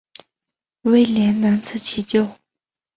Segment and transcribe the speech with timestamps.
[0.81, 2.35] 威廉难辞其咎。